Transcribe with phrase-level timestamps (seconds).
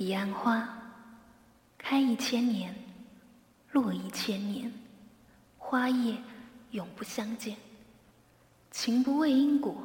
[0.00, 0.66] 彼岸花
[1.76, 2.74] 开一千年，
[3.70, 4.72] 落一千年，
[5.58, 6.16] 花叶
[6.70, 7.54] 永不相见。
[8.70, 9.76] 情不为因果，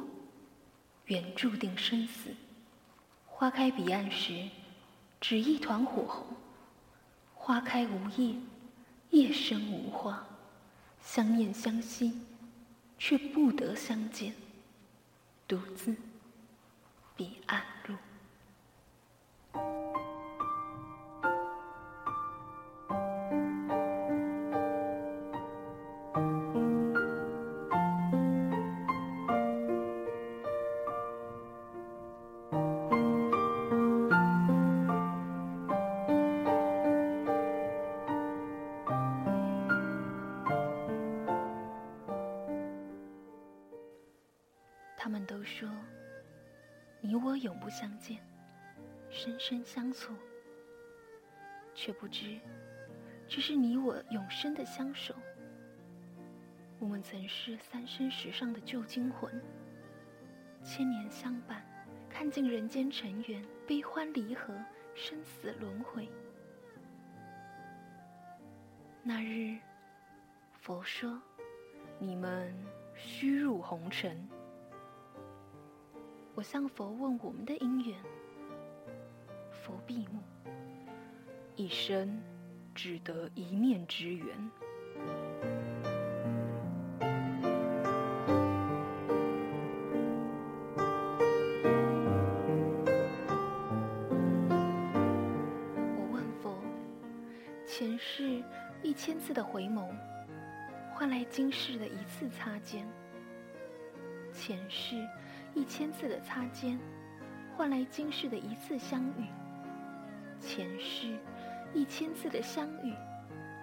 [1.04, 2.34] 缘注定生死。
[3.26, 4.48] 花开彼岸时，
[5.20, 6.26] 只一团火红。
[7.34, 8.36] 花开无叶，
[9.10, 10.26] 叶生无花，
[10.98, 12.18] 相念相惜，
[12.98, 14.32] 却不得相见。
[15.46, 15.94] 独自
[17.14, 17.75] 彼岸。
[44.98, 45.68] 他们都说，
[47.00, 48.18] 你我永不相见，
[49.16, 50.14] 深深相错，
[51.74, 52.38] 却不知，
[53.26, 55.14] 这是你我永生的相守。
[56.78, 59.32] 我们曾是三生石上的旧精魂，
[60.62, 61.64] 千年相伴，
[62.10, 64.54] 看尽人间尘缘，悲欢离合，
[64.94, 66.06] 生死轮回。
[69.02, 69.58] 那日，
[70.60, 71.18] 佛说，
[71.98, 72.54] 你们
[72.94, 74.28] 须入红尘。
[76.34, 77.98] 我向佛问我们的因缘，
[79.66, 80.20] 佛闭目，
[81.56, 82.22] 一生
[82.72, 84.28] 只得一面之缘。
[95.96, 96.56] 我问佛，
[97.66, 98.40] 前世
[98.84, 99.88] 一千次的回眸，
[100.94, 102.86] 换来今世的一次擦肩。
[104.32, 105.04] 前世。
[105.54, 106.78] 一千次的擦肩，
[107.56, 109.24] 换来今世的一次相遇；
[110.40, 111.18] 前世
[111.74, 112.94] 一千次的相遇，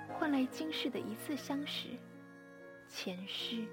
[0.10, 1.98] 换来今世的一次相识；
[2.88, 3.66] 前世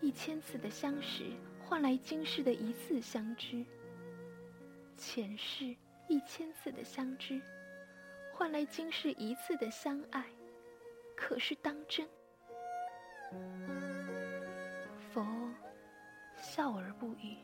[0.00, 1.24] 一千次的相识，
[1.64, 3.64] 换来今世的一次相知；
[4.96, 5.74] 前世
[6.08, 7.40] 一千次的相知，
[8.32, 10.24] 换来今世一次的相爱。
[11.16, 12.08] 可是当真？
[15.12, 15.26] 佛
[16.36, 17.36] 笑而不语。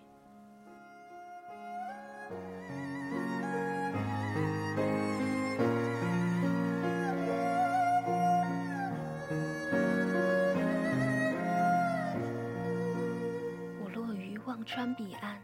[14.67, 15.37] 川彼岸，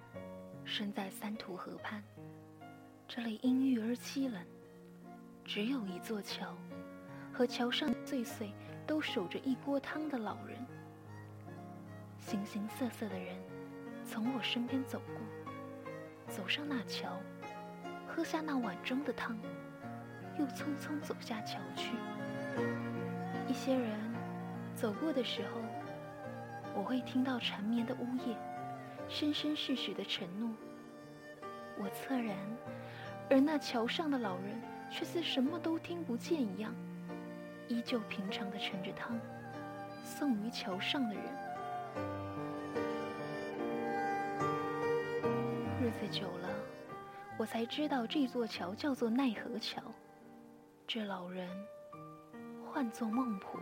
[0.64, 2.02] 身在三途河畔。
[3.06, 4.42] 这里阴郁而凄冷，
[5.44, 6.56] 只有一座桥，
[7.30, 8.50] 和桥上岁岁
[8.86, 10.56] 都守着一锅汤的老人。
[12.18, 13.36] 形形色色的人
[14.06, 15.14] 从我身边走过。
[16.26, 17.14] 走上那桥，
[18.08, 19.36] 喝下那碗中的汤，
[20.38, 21.94] 又匆匆走下桥去。
[23.46, 23.98] 一些人
[24.74, 25.60] 走过的时候，
[26.74, 28.38] 我会听到缠绵的呜咽，
[29.10, 30.48] 生生世世的承诺。
[31.76, 32.36] 我恻然，
[33.28, 36.72] 而那桥上的老人却似什么都听不见一样，
[37.66, 39.18] 依旧平常的盛着汤，
[40.04, 41.24] 送于桥上的人。
[45.82, 46.48] 日子久了，
[47.36, 49.82] 我才知道这座桥叫做奈何桥。
[50.86, 51.48] 这老人
[52.64, 53.60] 唤作孟婆。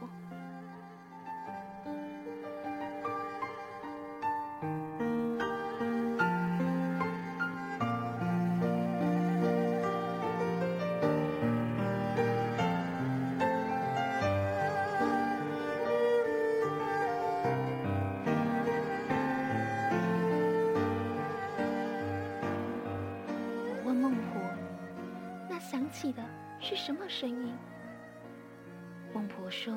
[29.48, 29.74] 我说：“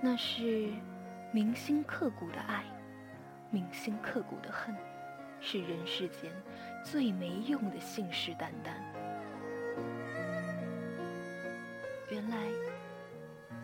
[0.00, 0.70] 那是
[1.32, 2.62] 铭心刻骨的爱，
[3.50, 4.72] 铭心刻骨的恨，
[5.40, 6.30] 是人世间
[6.84, 8.80] 最没用的信誓旦旦。”
[12.12, 12.46] 原来，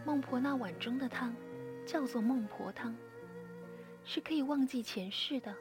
[0.04, 1.32] 孟婆那碗中的汤
[1.86, 2.92] 叫做孟婆汤，
[4.04, 5.54] 是可以忘记前世的。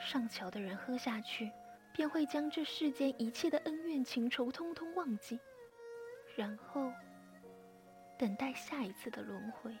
[0.00, 1.52] 上桥的人喝下去。
[1.92, 5.38] 便会将这世间一切的恩怨情仇通通忘记，
[6.34, 6.90] 然后
[8.22, 9.76] 等待下一次的轮回。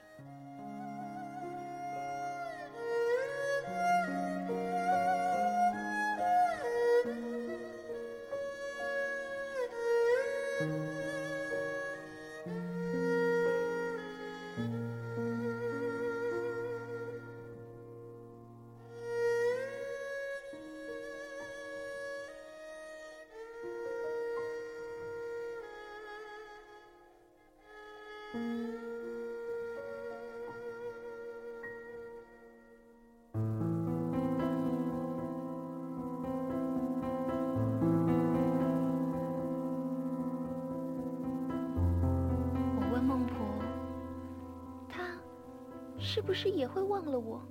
[46.14, 47.42] 是不是也会忘了我？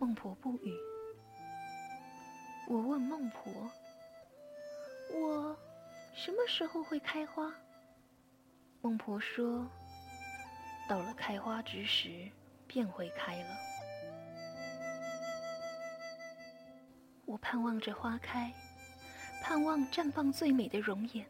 [0.00, 0.74] 孟婆不语。
[2.68, 3.70] 我问孟婆
[5.14, 5.56] ：“我
[6.16, 7.54] 什么时候会开花？”
[8.82, 9.70] 孟婆说
[10.90, 12.28] ：“到了开花之时，
[12.66, 13.56] 便会开了。”
[17.24, 18.52] 我盼望着花开，
[19.44, 21.24] 盼望绽放最美的容颜，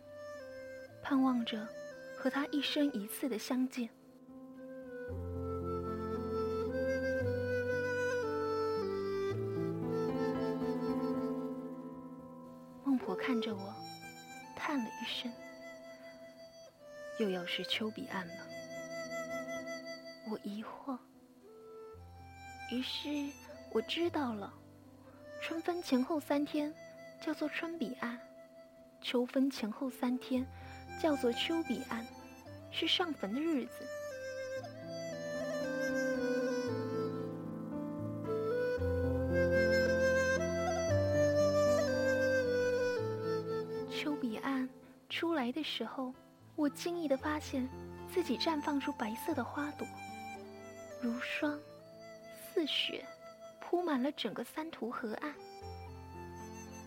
[1.03, 1.69] 盼望着
[2.17, 3.91] 和他一生一次的相见。
[17.19, 18.35] 又要是丘比岸了，
[20.31, 20.99] 我疑惑。
[22.71, 23.09] 于是
[23.73, 24.53] 我知道了，
[25.41, 26.75] 春分前后三天
[27.19, 28.21] 叫做春彼岸，
[29.01, 30.47] 秋分前后三天
[31.01, 32.07] 叫做秋彼岸，
[32.71, 33.87] 是上坟的日子。
[43.91, 44.69] 秋彼岸
[45.09, 46.13] 出来的时候。
[46.57, 47.69] 我惊异地发现，
[48.11, 49.87] 自己绽放出白色的花朵，
[51.03, 51.61] 如霜
[52.55, 53.05] 似雪，
[53.61, 55.35] 铺满了整个三途河岸。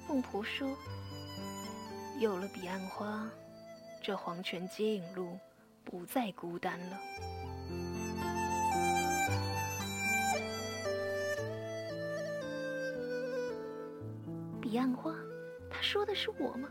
[0.07, 0.75] 孟婆说
[2.19, 3.29] ：“有了彼岸花，
[4.01, 5.37] 这黄泉接引路
[5.83, 6.97] 不再孤单了。”
[14.59, 15.13] 彼岸花，
[15.69, 16.67] 他说的是我吗？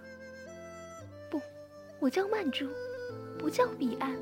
[1.30, 1.40] 不，
[2.00, 2.68] 我叫曼珠。
[3.38, 4.16] 不叫彼岸。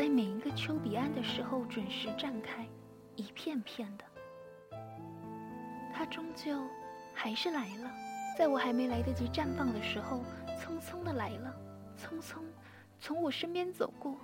[0.00, 2.66] 在每一个丘比安的时候，准时绽开，
[3.16, 4.04] 一片片的。
[5.92, 6.58] 它终究
[7.12, 7.90] 还是来了，
[8.38, 10.24] 在我还没来得及绽放的时候，
[10.58, 11.54] 匆匆的来了，
[11.98, 12.38] 匆匆
[12.98, 14.16] 从我身边走过。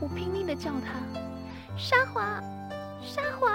[0.00, 2.40] 我拼命的叫它，沙华，
[3.02, 3.52] 沙华。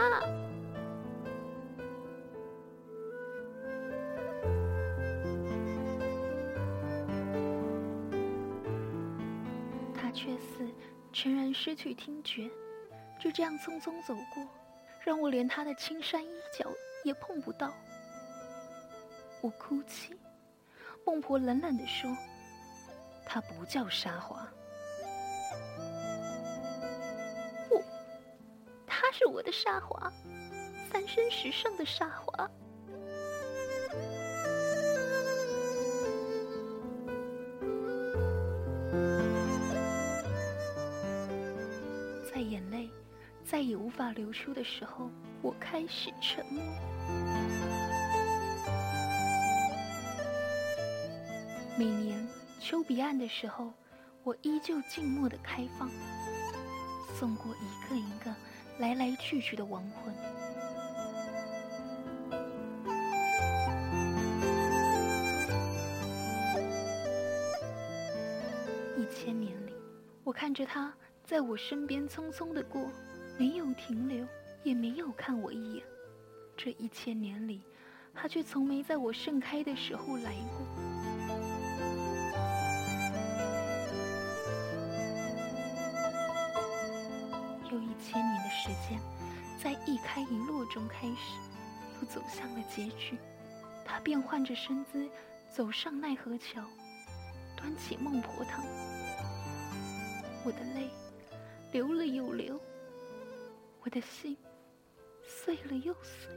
[11.69, 12.49] 失去听觉，
[13.19, 14.47] 就这样匆匆走过，
[15.03, 16.67] 让我连他的青衫衣角
[17.03, 17.71] 也碰不到。
[19.39, 20.17] 我哭泣，
[21.05, 22.09] 孟婆冷冷地说
[23.23, 24.51] ：“他不叫沙华，
[27.69, 27.79] 我，
[28.87, 30.11] 他是我的沙华，
[30.91, 32.49] 三生石上的沙华。”
[43.49, 45.09] 再也无法流出的时候，
[45.41, 46.63] 我开始沉默。
[51.75, 52.27] 每年
[52.59, 53.73] 秋彼岸的时候，
[54.21, 55.89] 我依旧静默的开放，
[57.17, 58.31] 送过一个一个
[58.77, 60.13] 来来去去的亡魂。
[68.95, 69.73] 一千年里，
[70.23, 70.93] 我看着他
[71.25, 72.87] 在我身边匆匆的过。
[73.39, 74.27] 没有停留，
[74.63, 75.83] 也没有看我一眼。
[76.57, 77.61] 这一千年里，
[78.13, 80.67] 他却从没在我盛开的时候来过。
[87.71, 88.99] 又一千年的时间，
[89.57, 91.39] 在一开一落中开始，
[92.01, 93.17] 又走向了结局。
[93.85, 95.07] 他便换着身姿
[95.49, 96.61] 走上奈何桥，
[97.55, 98.65] 端起孟婆汤。
[100.43, 100.89] 我的泪
[101.71, 102.59] 流了又流。
[103.81, 104.37] 我的心
[105.23, 106.29] 碎了又碎，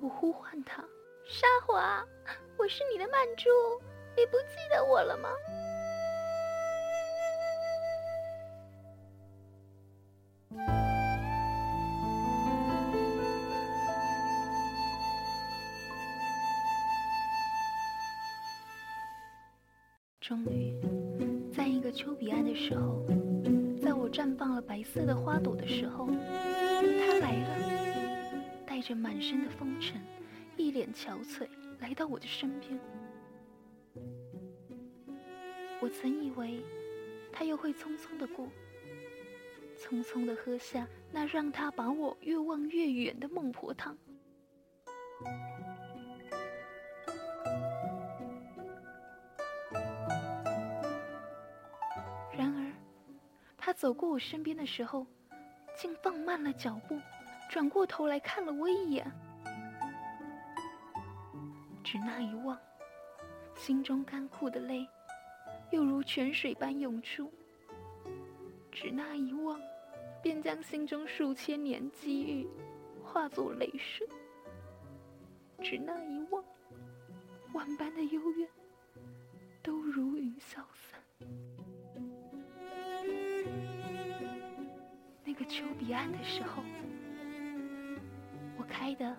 [0.00, 0.84] 我呼唤他
[1.24, 2.04] ：“沙华，
[2.58, 3.48] 我是你的曼珠，
[4.16, 5.30] 你不记得我了吗？”
[20.20, 21.03] 终于。
[21.94, 23.06] 丘比安的时候，
[23.80, 30.00] 在我绽放了白色的花朵的时候，他来了，带着满身的风尘，
[30.56, 31.46] 一脸憔悴，
[31.78, 32.78] 来到我的身边。
[35.80, 36.64] 我曾以为
[37.32, 38.48] 他又会匆匆的过，
[39.78, 43.96] 匆匆的喝下那让他把我越望越远的孟婆汤。
[53.66, 55.06] 他走过我身边的时候，
[55.74, 57.00] 竟放慢了脚步，
[57.48, 59.10] 转过头来看了我一眼。
[61.82, 62.60] 只那一望，
[63.54, 64.86] 心中干枯的泪。
[65.70, 67.32] 又如泉水般涌出，
[68.70, 69.58] 只那一望，
[70.22, 72.46] 便将心中数千年机遇
[73.02, 74.06] 化作泪水；
[75.62, 76.44] 只那一望，
[77.54, 78.46] 万般的幽怨
[79.62, 81.00] 都如云消散。
[85.36, 86.62] 那个丘比安的时候，
[88.56, 89.16] 我开得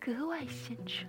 [0.00, 1.08] 格外鲜纯。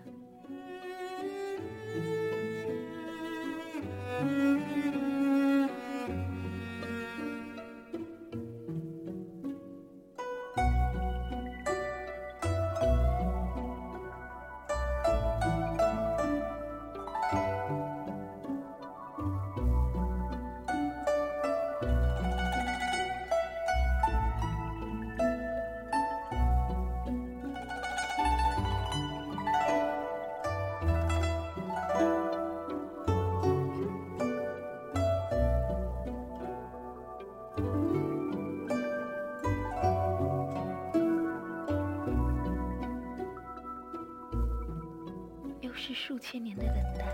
[46.27, 47.05] 千年的等待，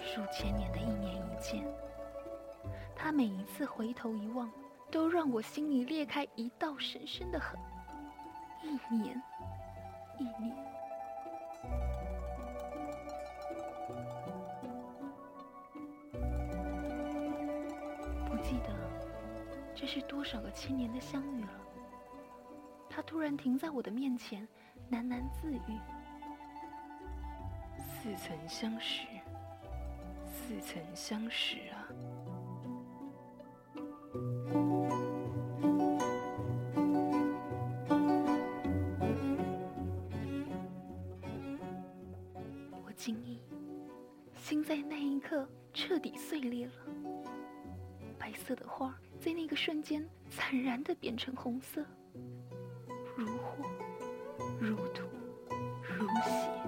[0.00, 1.64] 数千年的一年一见。
[2.94, 4.48] 他每一次回头一望，
[4.88, 7.58] 都让我心里裂开一道深深的痕。
[8.62, 9.20] 一年，
[10.16, 10.56] 一年。
[18.30, 18.72] 不记得
[19.74, 21.60] 这是多少个千年的相遇了。
[22.88, 24.46] 他突然停在我的面前，
[24.88, 25.80] 喃喃自语。
[28.02, 29.06] 似曾相识，
[30.26, 31.86] 似曾相识啊！
[42.84, 43.40] 我惊异，
[44.34, 46.72] 心在那一刻彻底碎裂了。
[48.18, 51.86] 白色的花在那个瞬间惨然的变成红色，
[53.16, 53.64] 如火，
[54.60, 55.06] 如土，
[55.96, 56.61] 如血。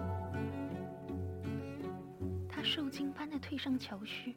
[2.74, 4.34] 受惊般的退上桥去，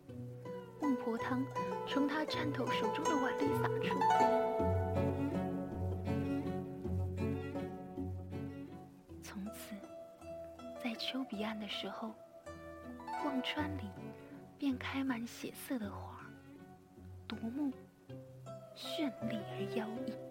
[0.80, 1.44] 孟婆汤
[1.88, 3.98] 从他颤抖手中的碗里洒出。
[9.24, 9.74] 从此，
[10.80, 12.14] 在丘比岸的时候，
[13.26, 13.90] 忘川里
[14.60, 16.20] 便开满血色的花，
[17.28, 17.74] 夺目、
[18.76, 20.27] 绚丽而妖异。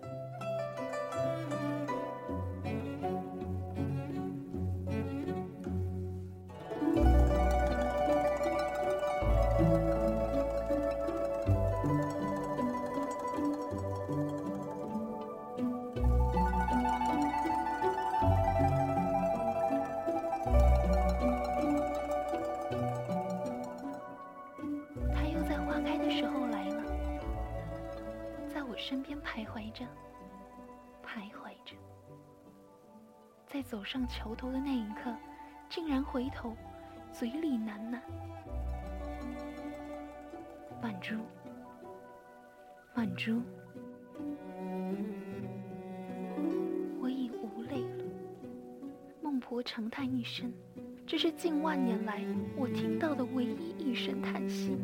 [33.97, 35.11] 上桥头的那一刻，
[35.71, 36.55] 竟然回头，
[37.11, 37.99] 嘴里喃喃
[40.83, 41.15] ：“曼珠，
[42.95, 43.41] 曼珠，
[47.01, 48.05] 我已无泪了。”
[49.25, 50.53] 孟婆长叹一声，
[51.07, 52.23] 这是近万年来
[52.55, 54.77] 我听到的唯一一声叹息。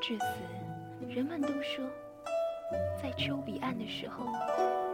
[0.00, 0.24] 至此。
[1.10, 1.84] 人们都说，
[3.02, 4.24] 在丘比岸的时候，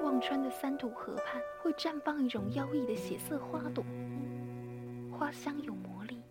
[0.08, 3.84] 忘川的三途河畔会绽放一种妖异的血色花朵，
[5.12, 6.22] 花香有魔力，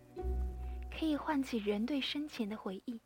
[0.90, 3.00] 可以唤起人对生前的回忆。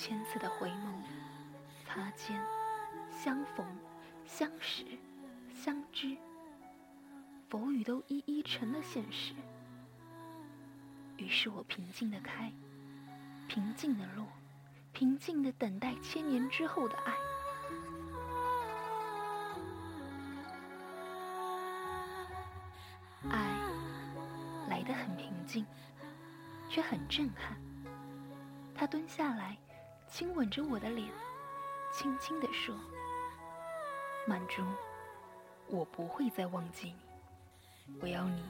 [0.00, 0.94] 千次的回眸、
[1.84, 2.42] 擦肩、
[3.10, 3.66] 相逢、
[4.24, 4.86] 相识、
[5.54, 6.16] 相知，
[7.50, 9.34] 佛语都一一成了现实。
[11.18, 12.50] 于是我平静的开，
[13.46, 14.26] 平静的落，
[14.94, 17.12] 平静的等待千年之后的爱。
[23.28, 23.38] 爱
[24.70, 25.66] 来得很平静，
[26.70, 27.54] 却很震撼。
[28.74, 29.58] 他蹲下来，
[30.10, 31.08] 亲吻着我的脸，
[31.92, 32.74] 轻轻地说
[34.26, 34.62] ：“曼珠，
[35.68, 36.92] 我不会再忘记
[37.86, 38.42] 你，我要你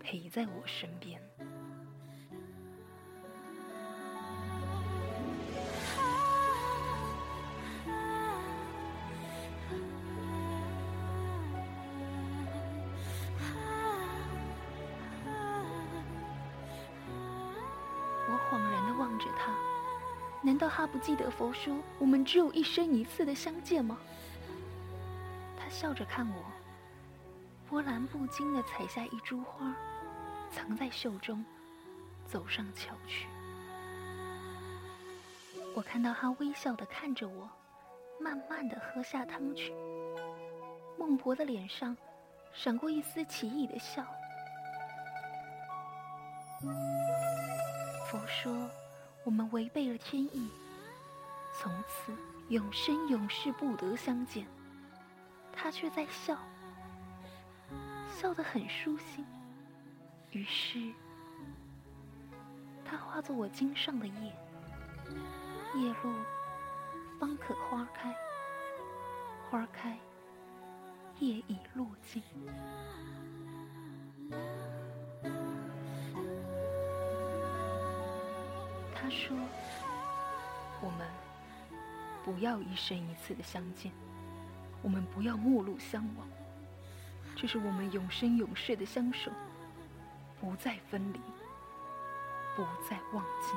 [0.00, 1.20] 陪在我身边。”
[20.74, 23.98] 他不记得佛说我们只有一生一次的相见吗？
[25.54, 26.44] 他笑着看我，
[27.68, 29.74] 波澜不惊的采下一株花，
[30.50, 31.44] 藏在袖中，
[32.26, 33.26] 走上桥去。
[35.74, 37.46] 我看到他微笑的看着我，
[38.18, 39.74] 慢慢的喝下汤去。
[40.98, 41.94] 孟婆的脸上
[42.54, 44.02] 闪过一丝奇异的笑。
[48.10, 48.70] 佛说。
[49.24, 50.50] 我们违背了天意，
[51.52, 52.12] 从此
[52.48, 54.46] 永生永世不得相见。
[55.52, 56.36] 他却在笑，
[58.08, 59.24] 笑得很舒心。
[60.30, 60.92] 于是，
[62.84, 64.32] 他化作我襟上的叶，
[65.74, 66.12] 叶落
[67.20, 68.16] 方可花开，
[69.50, 69.96] 花开
[71.18, 72.22] 叶已落尽。
[78.94, 79.36] 他说
[80.80, 81.06] ：“我们
[82.24, 83.90] 不要一生一次的相见，
[84.80, 86.26] 我们不要陌路相忘，
[87.34, 89.30] 这是我们永生永世的相守，
[90.40, 91.20] 不再分离，
[92.56, 93.52] 不再忘记。”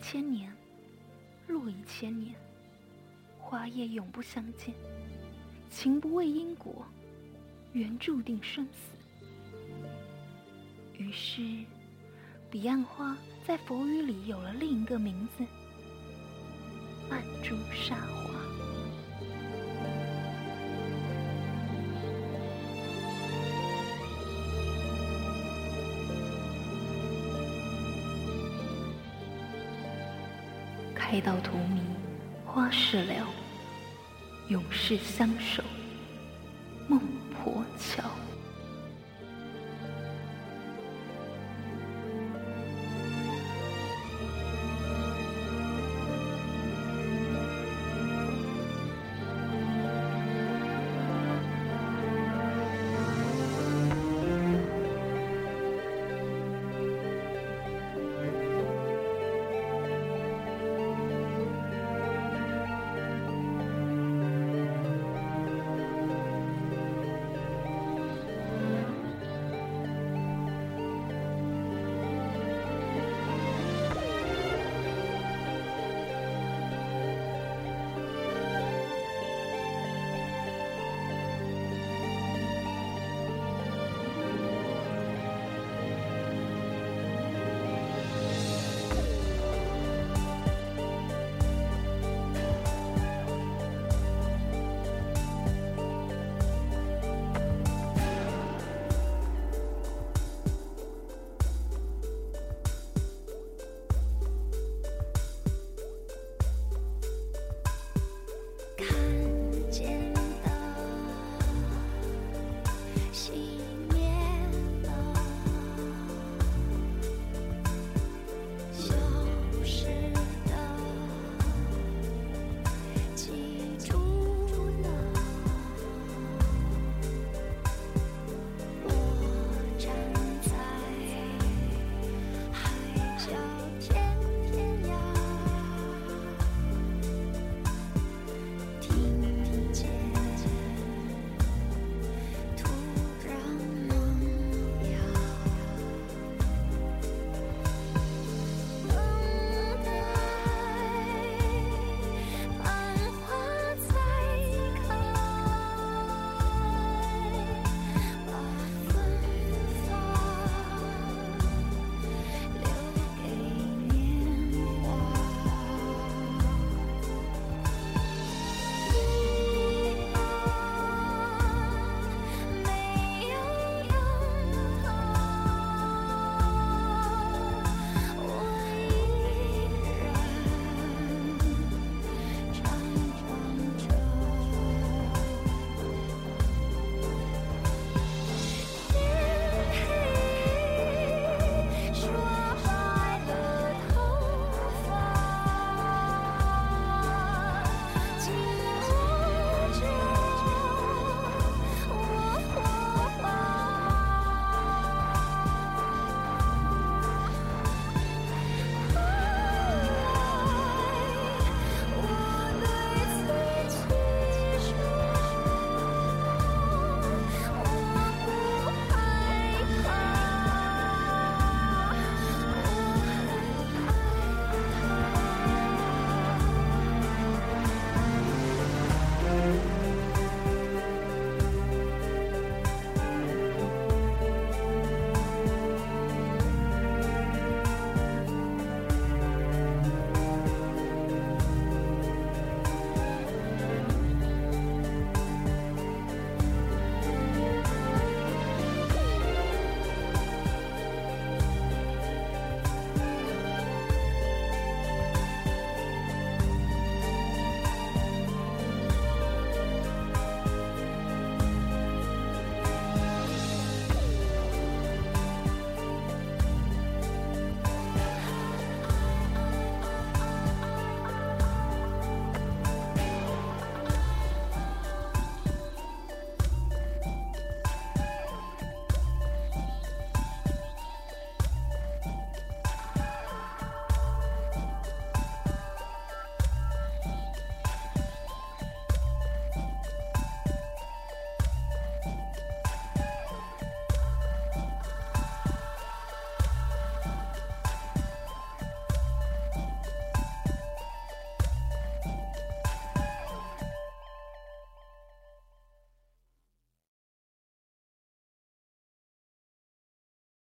[0.00, 0.52] 千年，
[1.46, 2.34] 落一千年，
[3.38, 4.74] 花叶永不相见。
[5.70, 6.86] 情不为因果，
[7.72, 8.92] 缘注定生死。”
[10.96, 11.42] 于是，
[12.50, 15.44] 彼岸花在佛语里有了另一个名字——
[17.10, 18.37] 曼珠沙华。
[31.20, 31.80] 到荼蘼，
[32.46, 33.14] 花事了，
[34.48, 35.62] 永世相守，